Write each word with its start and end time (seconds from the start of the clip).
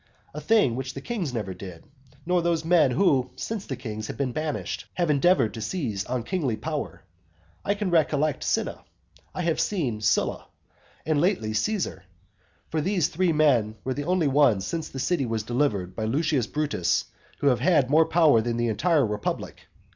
A 0.33 0.41
thing 0.41 0.75
which 0.75 0.95
the 0.95 0.99
kings 0.99 1.31
never 1.31 1.53
did, 1.53 1.83
nor 2.25 2.41
those 2.41 2.65
men 2.65 2.89
who, 2.89 3.29
since 3.35 3.67
the 3.67 3.75
kings 3.75 4.07
have 4.07 4.17
been 4.17 4.31
banished, 4.31 4.87
have 4.95 5.11
endeavoured 5.11 5.53
to 5.53 5.61
seize 5.61 6.05
on 6.05 6.23
kingly 6.23 6.55
power. 6.57 7.03
I 7.63 7.75
can 7.75 7.91
recollect 7.91 8.43
Cinna; 8.43 8.83
I 9.35 9.43
have 9.43 9.59
seen 9.59 10.01
Sylla; 10.01 10.47
and 11.05 11.21
lately 11.21 11.53
Caesar. 11.53 12.05
For 12.71 12.81
these 12.81 13.09
three 13.09 13.31
men 13.31 13.75
are 13.85 13.93
the 13.93 14.05
only 14.05 14.27
ones 14.27 14.65
since 14.65 14.89
the 14.89 14.97
city 14.97 15.27
was 15.27 15.43
delivered 15.43 15.95
by 15.95 16.05
Lucius 16.05 16.47
Brutus, 16.47 17.05
who 17.37 17.47
have 17.49 17.59
had 17.59 17.91
more 17.91 18.07
power 18.07 18.41
than 18.41 18.57
the 18.57 18.69
entire 18.69 19.05
republic. 19.05 19.67